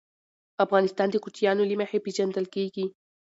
[0.65, 2.85] افغانستان د کوچیانو له مخې پېژندل کېږي.